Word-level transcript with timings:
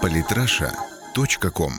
Политраша.ком 0.00 1.72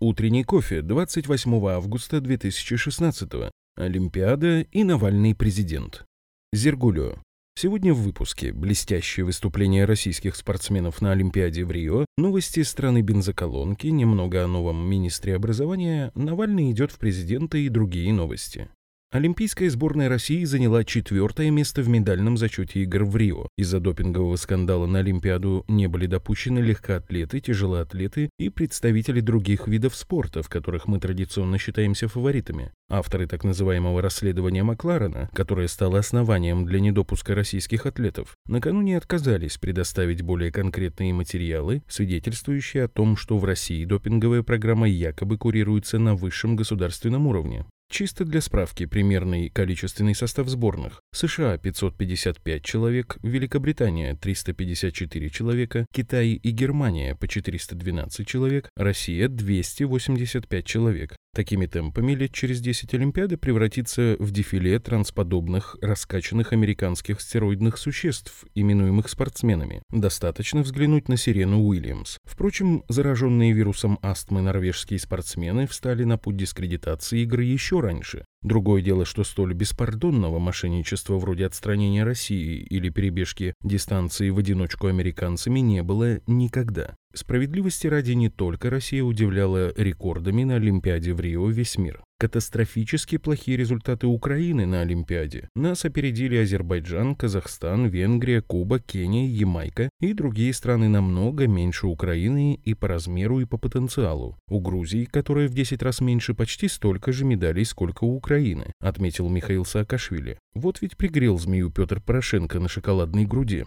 Утренний 0.00 0.44
кофе 0.44 0.82
28 0.82 1.66
августа 1.68 2.20
2016 2.20 3.30
Олимпиада 3.76 4.60
и 4.60 4.84
Навальный 4.84 5.34
президент. 5.34 6.04
Зергулио. 6.52 7.16
Сегодня 7.56 7.92
в 7.92 8.02
выпуске 8.02 8.52
блестящее 8.52 9.26
выступление 9.26 9.84
российских 9.84 10.36
спортсменов 10.36 11.00
на 11.00 11.12
Олимпиаде 11.12 11.64
в 11.64 11.70
Рио, 11.72 12.06
новости 12.16 12.62
страны 12.62 13.02
бензоколонки, 13.02 13.88
немного 13.88 14.44
о 14.44 14.46
новом 14.46 14.88
министре 14.88 15.34
образования, 15.34 16.12
Навальный 16.14 16.70
идет 16.70 16.92
в 16.92 16.98
президенты 16.98 17.64
и 17.64 17.68
другие 17.68 18.12
новости. 18.12 18.68
Олимпийская 19.10 19.70
сборная 19.70 20.10
России 20.10 20.44
заняла 20.44 20.84
четвертое 20.84 21.50
место 21.50 21.80
в 21.80 21.88
медальном 21.88 22.36
зачете 22.36 22.82
игр 22.82 23.04
в 23.04 23.16
Рио. 23.16 23.48
Из-за 23.56 23.80
допингового 23.80 24.36
скандала 24.36 24.84
на 24.84 24.98
Олимпиаду 24.98 25.64
не 25.66 25.86
были 25.86 26.04
допущены 26.04 26.58
легкоатлеты, 26.58 27.40
тяжелоатлеты 27.40 28.28
и 28.38 28.50
представители 28.50 29.20
других 29.20 29.66
видов 29.66 29.96
спорта, 29.96 30.42
в 30.42 30.50
которых 30.50 30.88
мы 30.88 31.00
традиционно 31.00 31.56
считаемся 31.56 32.06
фаворитами. 32.06 32.70
Авторы 32.90 33.26
так 33.26 33.44
называемого 33.44 34.02
расследования 34.02 34.62
Макларена, 34.62 35.30
которое 35.32 35.68
стало 35.68 36.00
основанием 36.00 36.66
для 36.66 36.78
недопуска 36.78 37.34
российских 37.34 37.86
атлетов, 37.86 38.36
накануне 38.46 38.98
отказались 38.98 39.56
предоставить 39.56 40.20
более 40.20 40.52
конкретные 40.52 41.14
материалы, 41.14 41.82
свидетельствующие 41.88 42.84
о 42.84 42.88
том, 42.88 43.16
что 43.16 43.38
в 43.38 43.44
России 43.46 43.86
допинговая 43.86 44.42
программа 44.42 44.86
якобы 44.86 45.38
курируется 45.38 45.98
на 45.98 46.14
высшем 46.14 46.56
государственном 46.56 47.26
уровне. 47.26 47.64
Чисто 47.90 48.26
для 48.26 48.42
справки, 48.42 48.84
примерный 48.84 49.48
количественный 49.48 50.14
состав 50.14 50.48
сборных. 50.48 51.02
США 51.12 51.56
555 51.56 52.62
человек, 52.62 53.16
Великобритания 53.22 54.14
354 54.14 55.30
человека, 55.30 55.86
Китай 55.90 56.32
и 56.32 56.50
Германия 56.50 57.14
по 57.14 57.26
412 57.26 58.26
человек, 58.26 58.68
Россия 58.76 59.28
285 59.28 60.66
человек. 60.66 61.16
Такими 61.34 61.66
темпами 61.66 62.12
лет 62.12 62.32
через 62.32 62.60
10 62.60 62.94
Олимпиады 62.94 63.36
превратится 63.36 64.16
в 64.18 64.32
дефиле 64.32 64.78
трансподобных, 64.80 65.76
раскачанных 65.80 66.52
американских 66.52 67.20
стероидных 67.20 67.78
существ, 67.78 68.44
именуемых 68.54 69.08
спортсменами. 69.08 69.82
Достаточно 69.90 70.62
взглянуть 70.62 71.08
на 71.08 71.16
Сирену 71.16 71.62
Уильямс. 71.62 72.18
Впрочем, 72.24 72.82
зараженные 72.88 73.52
вирусом 73.52 73.98
астмы 74.02 74.42
норвежские 74.42 74.98
спортсмены 74.98 75.66
встали 75.66 76.04
на 76.04 76.18
путь 76.18 76.36
дискредитации 76.36 77.20
игры 77.20 77.44
еще 77.44 77.77
раньше. 77.80 78.24
Другое 78.42 78.82
дело, 78.82 79.04
что 79.04 79.24
столь 79.24 79.54
беспардонного 79.54 80.38
мошенничества 80.38 81.16
вроде 81.18 81.46
отстранения 81.46 82.04
России 82.04 82.58
или 82.60 82.88
перебежки 82.88 83.54
дистанции 83.62 84.30
в 84.30 84.38
одиночку 84.38 84.86
американцами 84.86 85.60
не 85.60 85.82
было 85.82 86.20
никогда. 86.26 86.94
Справедливости 87.14 87.86
ради 87.86 88.12
не 88.12 88.28
только 88.28 88.70
Россия 88.70 89.02
удивляла 89.02 89.72
рекордами 89.76 90.44
на 90.44 90.56
Олимпиаде 90.56 91.14
в 91.14 91.20
Рио 91.20 91.48
весь 91.48 91.78
мир. 91.78 92.02
Катастрофически 92.20 93.16
плохие 93.16 93.56
результаты 93.56 94.08
Украины 94.08 94.66
на 94.66 94.80
Олимпиаде. 94.80 95.48
Нас 95.54 95.84
опередили 95.84 96.36
Азербайджан, 96.36 97.14
Казахстан, 97.14 97.86
Венгрия, 97.86 98.42
Куба, 98.42 98.80
Кения, 98.80 99.28
Ямайка 99.28 99.88
и 100.00 100.12
другие 100.12 100.52
страны 100.52 100.88
намного 100.88 101.46
меньше 101.46 101.86
Украины 101.86 102.58
и 102.64 102.74
по 102.74 102.88
размеру, 102.88 103.38
и 103.38 103.44
по 103.44 103.56
потенциалу. 103.56 104.36
У 104.50 104.58
Грузии, 104.58 105.04
которая 105.04 105.46
в 105.46 105.54
10 105.54 105.80
раз 105.80 106.00
меньше, 106.00 106.34
почти 106.34 106.66
столько 106.66 107.12
же 107.12 107.24
медалей, 107.24 107.64
сколько 107.64 108.02
у 108.02 108.16
Украины, 108.16 108.72
отметил 108.80 109.28
Михаил 109.28 109.64
Саакашвили. 109.64 110.40
Вот 110.54 110.82
ведь 110.82 110.96
пригрел 110.96 111.38
змею 111.38 111.70
Петр 111.70 112.00
Порошенко 112.00 112.58
на 112.58 112.68
шоколадной 112.68 113.26
груди. 113.26 113.64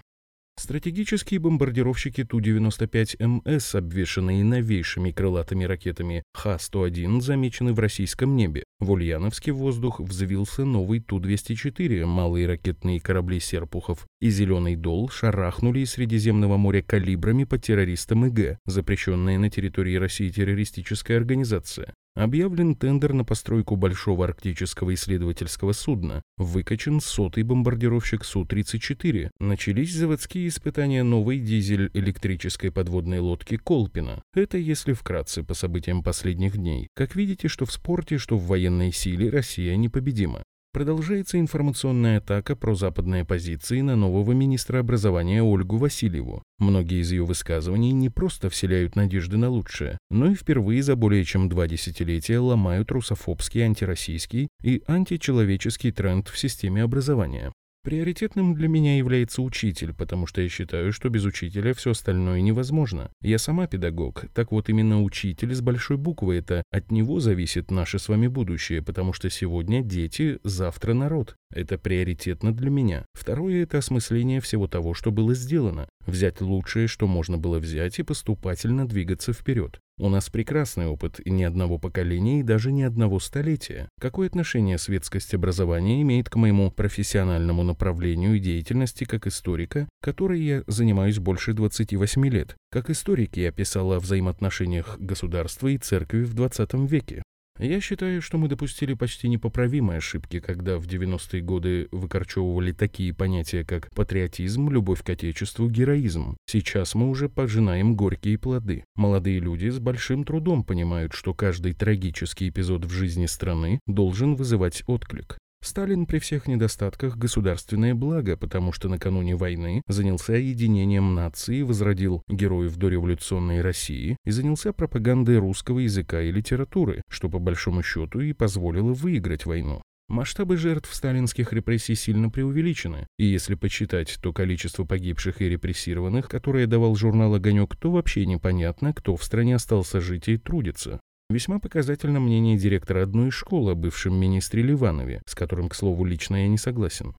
Стратегические 0.57 1.39
бомбардировщики 1.39 2.23
Ту-95МС, 2.23 3.77
обвешанные 3.77 4.43
новейшими 4.43 5.11
крылатыми 5.11 5.63
ракетами 5.63 6.23
Х-101, 6.33 7.21
замечены 7.21 7.73
в 7.73 7.79
российском 7.79 8.35
небе. 8.35 8.63
В 8.79 8.91
Ульяновске 8.91 9.53
в 9.53 9.57
воздух 9.57 9.99
взвился 9.99 10.65
новый 10.65 10.99
Ту-204, 10.99 12.05
малые 12.05 12.47
ракетные 12.47 12.99
корабли 12.99 13.39
«Серпухов» 13.39 14.05
и 14.19 14.29
«Зеленый 14.29 14.75
дол» 14.75 15.09
шарахнули 15.09 15.79
из 15.79 15.91
Средиземного 15.91 16.57
моря 16.57 16.81
калибрами 16.81 17.45
по 17.45 17.57
террористам 17.57 18.25
ИГ, 18.27 18.59
запрещенная 18.65 19.39
на 19.39 19.49
территории 19.49 19.95
России 19.95 20.29
террористическая 20.29 21.17
организация. 21.17 21.93
Объявлен 22.15 22.75
тендер 22.75 23.13
на 23.13 23.23
постройку 23.23 23.77
большого 23.77 24.25
арктического 24.25 24.93
исследовательского 24.93 25.71
судна. 25.71 26.21
Выкачан 26.37 26.99
сотый 26.99 27.43
бомбардировщик 27.43 28.25
Су-34. 28.25 29.29
Начались 29.39 29.93
заводские 29.93 30.49
испытания 30.49 31.03
новой 31.03 31.39
дизель-электрической 31.39 32.69
подводной 32.69 33.19
лодки 33.19 33.55
«Колпина». 33.55 34.21
Это 34.33 34.57
если 34.57 34.91
вкратце 34.91 35.43
по 35.43 35.53
событиям 35.53 36.03
последних 36.03 36.57
дней. 36.57 36.89
Как 36.95 37.15
видите, 37.15 37.47
что 37.47 37.65
в 37.65 37.71
спорте, 37.71 38.17
что 38.17 38.37
в 38.37 38.45
военной 38.45 38.91
силе 38.91 39.29
Россия 39.29 39.77
непобедима. 39.77 40.43
Продолжается 40.73 41.37
информационная 41.37 42.19
атака 42.19 42.55
про 42.55 42.75
западные 42.75 43.25
позиции 43.25 43.81
на 43.81 43.97
нового 43.97 44.31
министра 44.31 44.79
образования 44.79 45.43
Ольгу 45.43 45.75
Васильеву. 45.75 46.43
Многие 46.59 47.01
из 47.01 47.11
ее 47.11 47.25
высказываний 47.25 47.91
не 47.91 48.09
просто 48.09 48.49
вселяют 48.49 48.95
надежды 48.95 49.35
на 49.35 49.49
лучшее, 49.49 49.97
но 50.09 50.31
и 50.31 50.33
впервые 50.33 50.81
за 50.81 50.95
более 50.95 51.25
чем 51.25 51.49
два 51.49 51.67
десятилетия 51.67 52.39
ломают 52.39 52.89
русофобский, 52.89 53.61
антироссийский 53.61 54.47
и 54.63 54.81
античеловеческий 54.87 55.91
тренд 55.91 56.29
в 56.29 56.37
системе 56.37 56.83
образования. 56.83 57.51
Приоритетным 57.83 58.53
для 58.53 58.67
меня 58.67 58.97
является 58.97 59.41
учитель, 59.41 59.91
потому 59.91 60.27
что 60.27 60.41
я 60.41 60.49
считаю, 60.49 60.93
что 60.93 61.09
без 61.09 61.25
учителя 61.25 61.73
все 61.73 61.91
остальное 61.91 62.39
невозможно. 62.41 63.09
Я 63.23 63.39
сама 63.39 63.65
педагог, 63.65 64.25
так 64.35 64.51
вот 64.51 64.69
именно 64.69 65.01
учитель 65.01 65.55
с 65.55 65.61
большой 65.61 65.97
буквы 65.97 66.35
это. 66.35 66.61
От 66.69 66.91
него 66.91 67.19
зависит 67.19 67.71
наше 67.71 67.97
с 67.97 68.07
вами 68.07 68.27
будущее, 68.27 68.83
потому 68.83 69.13
что 69.13 69.31
сегодня 69.31 69.81
дети, 69.81 70.37
завтра 70.43 70.93
народ. 70.93 71.35
Это 71.51 71.79
приоритетно 71.79 72.53
для 72.53 72.69
меня. 72.69 73.05
Второе– 73.13 73.63
это 73.63 73.79
осмысление 73.79 74.41
всего 74.41 74.67
того, 74.67 74.93
что 74.93 75.11
было 75.11 75.33
сделано. 75.33 75.89
Взять 76.05 76.39
лучшее, 76.39 76.87
что 76.87 77.07
можно 77.07 77.39
было 77.39 77.57
взять, 77.57 77.97
и 77.97 78.03
поступательно 78.03 78.87
двигаться 78.87 79.33
вперед. 79.33 79.79
У 80.01 80.09
нас 80.09 80.31
прекрасный 80.31 80.87
опыт 80.87 81.19
ни 81.25 81.43
одного 81.43 81.77
поколения 81.77 82.39
и 82.39 82.43
даже 82.43 82.71
ни 82.71 82.81
одного 82.81 83.19
столетия. 83.19 83.87
Какое 83.99 84.25
отношение 84.25 84.79
светскость 84.79 85.35
образования 85.35 86.01
имеет 86.01 86.27
к 86.27 86.37
моему 86.37 86.71
профессиональному 86.71 87.61
направлению 87.61 88.39
деятельности 88.39 89.03
как 89.03 89.27
историка, 89.27 89.87
которой 90.01 90.41
я 90.41 90.63
занимаюсь 90.65 91.19
больше 91.19 91.53
28 91.53 92.27
лет? 92.29 92.55
Как 92.71 92.89
историк 92.89 93.37
я 93.37 93.51
писал 93.51 93.93
о 93.93 93.99
взаимоотношениях 93.99 94.97
государства 94.97 95.67
и 95.67 95.77
церкви 95.77 96.23
в 96.23 96.33
20 96.33 96.73
веке. 96.89 97.21
Я 97.61 97.79
считаю, 97.79 98.23
что 98.23 98.39
мы 98.39 98.47
допустили 98.47 98.95
почти 98.95 99.29
непоправимые 99.29 99.99
ошибки, 99.99 100.39
когда 100.39 100.79
в 100.79 100.87
90-е 100.87 101.43
годы 101.43 101.87
выкорчевывали 101.91 102.71
такие 102.71 103.13
понятия, 103.13 103.63
как 103.63 103.93
патриотизм, 103.93 104.71
любовь 104.71 105.03
к 105.03 105.09
отечеству, 105.11 105.69
героизм. 105.69 106.37
Сейчас 106.47 106.95
мы 106.95 107.07
уже 107.07 107.29
пожинаем 107.29 107.95
горькие 107.95 108.39
плоды. 108.39 108.83
Молодые 108.95 109.39
люди 109.39 109.69
с 109.69 109.77
большим 109.77 110.23
трудом 110.23 110.63
понимают, 110.63 111.13
что 111.13 111.35
каждый 111.35 111.73
трагический 111.73 112.49
эпизод 112.49 112.85
в 112.85 112.89
жизни 112.89 113.27
страны 113.27 113.79
должен 113.85 114.33
вызывать 114.33 114.81
отклик. 114.87 115.37
Сталин 115.63 116.07
при 116.07 116.19
всех 116.19 116.47
недостатках 116.47 117.17
государственное 117.17 117.93
благо, 117.93 118.35
потому 118.35 118.73
что 118.73 118.89
накануне 118.89 119.35
войны 119.35 119.83
занялся 119.87 120.33
единением 120.33 121.13
нации, 121.13 121.61
возродил 121.61 122.23
героев 122.27 122.75
дореволюционной 122.77 123.61
России 123.61 124.17
и 124.25 124.31
занялся 124.31 124.73
пропагандой 124.73 125.37
русского 125.37 125.79
языка 125.79 126.21
и 126.21 126.31
литературы, 126.31 127.03
что 127.09 127.29
по 127.29 127.39
большому 127.39 127.83
счету 127.83 128.19
и 128.21 128.33
позволило 128.33 128.93
выиграть 128.93 129.45
войну. 129.45 129.81
Масштабы 130.11 130.57
жертв 130.57 130.93
сталинских 130.93 131.53
репрессий 131.53 131.95
сильно 131.95 132.29
преувеличены, 132.29 133.07
и 133.17 133.25
если 133.25 133.55
почитать 133.55 134.17
то 134.21 134.33
количество 134.33 134.83
погибших 134.83 135.41
и 135.41 135.47
репрессированных, 135.47 136.27
которое 136.27 136.67
давал 136.67 136.95
журнал 136.95 137.35
«Огонек», 137.35 137.77
то 137.77 137.91
вообще 137.91 138.25
непонятно, 138.25 138.93
кто 138.93 139.15
в 139.15 139.23
стране 139.23 139.55
остался 139.55 140.01
жить 140.01 140.27
и 140.27 140.37
трудиться. 140.37 140.99
Весьма 141.31 141.59
показательно 141.59 142.19
мнение 142.19 142.57
директора 142.57 143.03
одной 143.03 143.29
из 143.29 143.33
школ 143.33 143.69
о 143.69 143.75
бывшем 143.75 144.13
министре 144.15 144.63
Ливанове, 144.63 145.21
с 145.25 145.33
которым, 145.33 145.69
к 145.69 145.75
слову, 145.75 146.03
лично 146.03 146.35
я 146.35 146.49
не 146.49 146.57
согласен. 146.57 147.15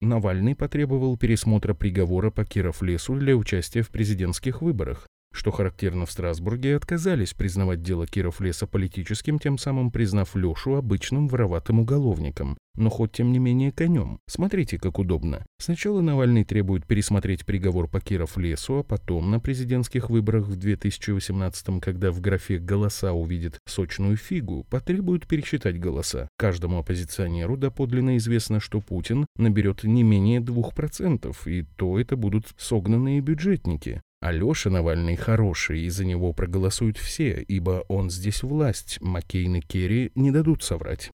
Навальный 0.00 0.54
потребовал 0.54 1.18
пересмотра 1.18 1.74
приговора 1.74 2.30
по 2.30 2.46
Киров-лесу 2.46 3.16
для 3.16 3.36
участия 3.36 3.82
в 3.82 3.90
президентских 3.90 4.62
выборах. 4.62 5.06
Что 5.32 5.52
характерно 5.52 6.06
в 6.06 6.10
Страсбурге, 6.10 6.76
отказались 6.76 7.34
признавать 7.34 7.82
дело 7.82 8.06
Киров-леса 8.06 8.66
политическим, 8.66 9.38
тем 9.38 9.58
самым 9.58 9.90
признав 9.90 10.34
Лешу 10.34 10.74
обычным 10.74 11.28
вороватым 11.28 11.78
уголовником, 11.78 12.58
но 12.74 12.90
хоть 12.90 13.12
тем 13.12 13.30
не 13.30 13.38
менее 13.38 13.70
конем. 13.70 14.18
Смотрите, 14.26 14.76
как 14.78 14.98
удобно. 14.98 15.46
Сначала 15.58 16.00
Навальный 16.00 16.44
требует 16.44 16.84
пересмотреть 16.84 17.46
приговор 17.46 17.86
по 17.86 18.00
Киров-лесу, 18.00 18.80
а 18.80 18.82
потом 18.82 19.30
на 19.30 19.38
президентских 19.38 20.10
выборах 20.10 20.46
в 20.46 20.56
2018 20.56 21.80
когда 21.80 22.10
в 22.10 22.20
графе 22.20 22.58
«голоса» 22.58 23.12
увидит 23.12 23.60
сочную 23.66 24.16
фигу, 24.16 24.66
потребует 24.68 25.28
пересчитать 25.28 25.78
голоса. 25.78 26.28
Каждому 26.36 26.80
оппозиционеру 26.80 27.56
доподлинно 27.56 28.16
известно, 28.16 28.58
что 28.58 28.80
Путин 28.80 29.26
наберет 29.36 29.84
не 29.84 30.02
менее 30.02 30.40
2%, 30.40 31.34
и 31.46 31.62
то 31.76 32.00
это 32.00 32.16
будут 32.16 32.48
согнанные 32.58 33.20
бюджетники. 33.20 34.02
Алеша 34.20 34.68
Навальный 34.68 35.16
хороший, 35.16 35.80
и 35.80 35.88
за 35.88 36.04
него 36.04 36.32
проголосуют 36.32 36.98
все, 36.98 37.42
ибо 37.42 37.84
он 37.88 38.10
здесь 38.10 38.42
власть, 38.42 38.98
Маккейн 39.00 39.56
и 39.56 39.60
Керри 39.60 40.12
не 40.14 40.30
дадут 40.30 40.62
соврать. 40.62 41.10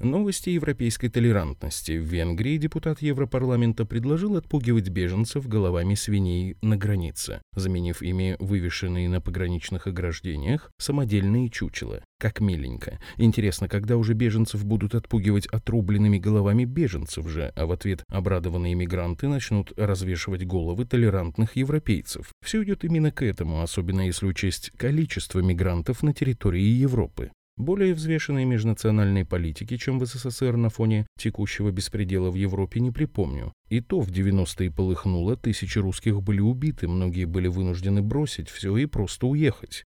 Новости 0.00 0.48
европейской 0.48 1.08
толерантности. 1.08 1.92
В 1.92 2.04
Венгрии 2.04 2.56
депутат 2.56 3.02
Европарламента 3.02 3.84
предложил 3.84 4.36
отпугивать 4.36 4.88
беженцев 4.88 5.46
головами 5.46 5.94
свиней 5.94 6.56
на 6.62 6.78
границе, 6.78 7.42
заменив 7.54 8.00
ими 8.00 8.34
вывешенные 8.38 9.10
на 9.10 9.20
пограничных 9.20 9.86
ограждениях 9.86 10.72
самодельные 10.78 11.50
чучела. 11.50 12.02
Как 12.18 12.40
миленько. 12.40 12.98
Интересно, 13.18 13.68
когда 13.68 13.98
уже 13.98 14.14
беженцев 14.14 14.64
будут 14.64 14.94
отпугивать 14.94 15.46
отрубленными 15.48 16.16
головами 16.16 16.64
беженцев 16.64 17.28
же, 17.28 17.52
а 17.54 17.66
в 17.66 17.72
ответ 17.72 18.02
обрадованные 18.08 18.74
мигранты 18.74 19.28
начнут 19.28 19.70
развешивать 19.76 20.46
головы 20.46 20.86
толерантных 20.86 21.56
европейцев. 21.56 22.32
Все 22.42 22.62
идет 22.62 22.84
именно 22.84 23.12
к 23.12 23.20
этому, 23.20 23.60
особенно 23.60 24.06
если 24.06 24.24
учесть 24.24 24.70
количество 24.78 25.40
мигрантов 25.40 26.02
на 26.02 26.14
территории 26.14 26.62
Европы 26.62 27.32
более 27.60 27.94
взвешенной 27.94 28.44
межнациональной 28.44 29.24
политики, 29.24 29.76
чем 29.76 29.98
в 29.98 30.06
СССР 30.06 30.56
на 30.56 30.70
фоне 30.70 31.06
текущего 31.18 31.70
беспредела 31.70 32.30
в 32.30 32.34
Европе, 32.34 32.80
не 32.80 32.90
припомню. 32.90 33.52
И 33.68 33.80
то 33.80 34.00
в 34.00 34.10
90-е 34.10 34.70
полыхнуло, 34.70 35.36
тысячи 35.36 35.78
русских 35.78 36.22
были 36.22 36.40
убиты, 36.40 36.88
многие 36.88 37.24
были 37.24 37.48
вынуждены 37.48 38.02
бросить 38.02 38.48
все 38.48 38.76
и 38.76 38.86
просто 38.86 39.26
уехать. 39.26 39.84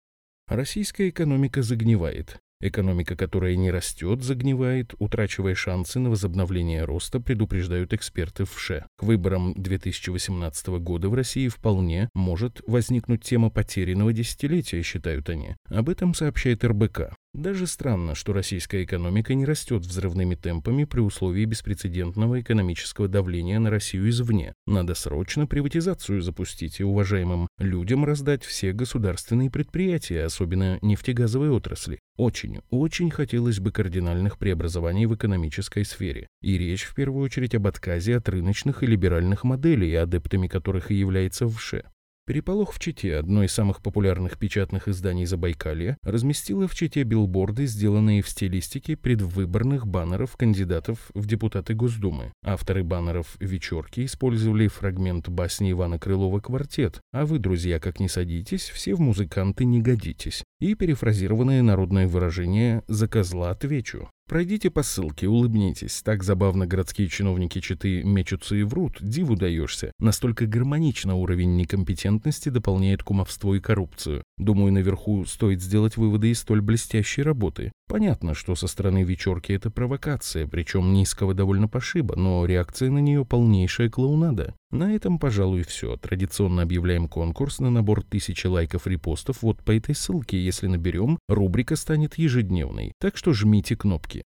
Российская 0.48 1.08
экономика 1.08 1.62
загнивает. 1.62 2.38
Экономика, 2.60 3.16
которая 3.16 3.54
не 3.54 3.70
растет, 3.70 4.22
загнивает, 4.22 4.94
утрачивая 4.98 5.54
шансы 5.54 5.98
на 5.98 6.08
возобновление 6.08 6.84
роста, 6.84 7.20
предупреждают 7.20 7.92
эксперты 7.92 8.46
в 8.46 8.58
ШЕ. 8.58 8.86
К 8.96 9.02
выборам 9.02 9.52
2018 9.56 10.68
года 10.78 11.10
в 11.10 11.14
России 11.14 11.48
вполне 11.48 12.08
может 12.14 12.62
возникнуть 12.66 13.22
тема 13.22 13.50
потерянного 13.50 14.14
десятилетия, 14.14 14.80
считают 14.82 15.28
они. 15.28 15.56
Об 15.68 15.90
этом 15.90 16.14
сообщает 16.14 16.64
РБК. 16.64 17.14
Даже 17.36 17.66
странно, 17.66 18.14
что 18.14 18.32
российская 18.32 18.82
экономика 18.82 19.34
не 19.34 19.44
растет 19.44 19.82
взрывными 19.82 20.36
темпами 20.36 20.84
при 20.84 21.00
условии 21.00 21.44
беспрецедентного 21.44 22.40
экономического 22.40 23.08
давления 23.08 23.58
на 23.58 23.68
Россию 23.68 24.08
извне. 24.08 24.54
Надо 24.66 24.94
срочно 24.94 25.46
приватизацию 25.46 26.22
запустить 26.22 26.80
и 26.80 26.84
уважаемым 26.84 27.46
людям 27.58 28.06
раздать 28.06 28.42
все 28.42 28.72
государственные 28.72 29.50
предприятия, 29.50 30.24
особенно 30.24 30.78
нефтегазовой 30.80 31.50
отрасли. 31.50 32.00
Очень, 32.16 32.60
очень 32.70 33.10
хотелось 33.10 33.60
бы 33.60 33.70
кардинальных 33.70 34.38
преобразований 34.38 35.04
в 35.04 35.14
экономической 35.14 35.84
сфере. 35.84 36.28
И 36.40 36.56
речь 36.56 36.84
в 36.84 36.94
первую 36.94 37.22
очередь 37.22 37.54
об 37.54 37.66
отказе 37.66 38.16
от 38.16 38.26
рыночных 38.30 38.82
и 38.82 38.86
либеральных 38.86 39.44
моделей, 39.44 39.94
адептами 39.96 40.48
которых 40.48 40.90
и 40.90 40.94
является 40.94 41.46
ВШЭ. 41.46 41.82
Переполох 42.26 42.72
в 42.72 42.80
Чите, 42.80 43.14
одно 43.14 43.44
из 43.44 43.52
самых 43.52 43.80
популярных 43.80 44.36
печатных 44.36 44.88
изданий 44.88 45.26
Забайкалья, 45.26 45.96
разместило 46.02 46.66
в 46.66 46.74
Чите 46.74 47.04
билборды, 47.04 47.66
сделанные 47.66 48.20
в 48.20 48.28
стилистике 48.28 48.96
предвыборных 48.96 49.86
баннеров 49.86 50.36
кандидатов 50.36 51.12
в 51.14 51.24
депутаты 51.28 51.74
Госдумы. 51.74 52.32
Авторы 52.42 52.82
баннеров 52.82 53.36
«Вечерки» 53.38 54.04
использовали 54.04 54.66
фрагмент 54.66 55.28
басни 55.28 55.70
Ивана 55.70 56.00
Крылова 56.00 56.40
«Квартет», 56.40 57.00
а 57.12 57.26
вы, 57.26 57.38
друзья, 57.38 57.78
как 57.78 58.00
не 58.00 58.08
садитесь, 58.08 58.70
все 58.70 58.96
в 58.96 59.00
музыканты 59.00 59.64
не 59.64 59.80
годитесь, 59.80 60.42
и 60.58 60.74
перефразированное 60.74 61.62
народное 61.62 62.08
выражение 62.08 62.82
«за 62.88 63.06
козла 63.06 63.52
отвечу». 63.52 64.10
Пройдите 64.28 64.70
по 64.70 64.82
ссылке, 64.82 65.28
улыбнитесь. 65.28 66.02
Так 66.02 66.24
забавно 66.24 66.66
городские 66.66 67.06
чиновники 67.06 67.60
Читы 67.60 68.02
мечутся 68.02 68.56
и 68.56 68.64
врут, 68.64 68.96
диву 69.00 69.36
даешься. 69.36 69.92
Настолько 70.00 70.46
гармонично 70.46 71.14
уровень 71.14 71.56
некомпетентности 71.56 72.48
дополняет 72.48 73.04
кумовство 73.04 73.54
и 73.54 73.60
коррупцию. 73.60 74.24
Думаю, 74.36 74.72
наверху 74.72 75.24
стоит 75.26 75.62
сделать 75.62 75.96
выводы 75.96 76.30
из 76.32 76.40
столь 76.40 76.60
блестящей 76.60 77.22
работы. 77.22 77.70
Понятно, 77.88 78.34
что 78.34 78.56
со 78.56 78.66
стороны 78.66 79.04
вечерки 79.04 79.52
это 79.52 79.70
провокация, 79.70 80.48
причем 80.48 80.92
низкого 80.92 81.34
довольно 81.34 81.68
пошиба, 81.68 82.16
но 82.16 82.44
реакция 82.44 82.90
на 82.90 82.98
нее 82.98 83.24
полнейшая 83.24 83.88
клоунада. 83.88 84.56
На 84.72 84.92
этом, 84.92 85.20
пожалуй, 85.20 85.62
все. 85.62 85.96
Традиционно 85.96 86.62
объявляем 86.62 87.08
конкурс 87.08 87.60
на 87.60 87.70
набор 87.70 88.02
тысячи 88.02 88.48
лайков-репостов 88.48 89.42
вот 89.42 89.62
по 89.62 89.70
этой 89.70 89.94
ссылке. 89.94 90.44
Если 90.44 90.66
наберем, 90.66 91.18
рубрика 91.28 91.76
станет 91.76 92.18
ежедневной. 92.18 92.92
Так 92.98 93.16
что 93.16 93.32
жмите 93.32 93.76
кнопки. 93.76 94.24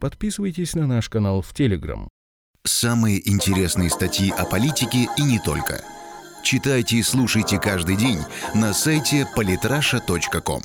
Подписывайтесь 0.00 0.74
на 0.74 0.86
наш 0.86 1.10
канал 1.10 1.42
в 1.42 1.52
Телеграм. 1.52 2.08
Самые 2.64 3.28
интересные 3.28 3.90
статьи 3.90 4.30
о 4.30 4.46
политике 4.46 5.08
и 5.18 5.22
не 5.22 5.38
только. 5.40 5.82
Читайте 6.42 6.96
и 6.96 7.02
слушайте 7.02 7.58
каждый 7.58 7.96
день 7.96 8.18
на 8.54 8.72
сайте 8.72 9.26
polytrasha.com. 9.36 10.62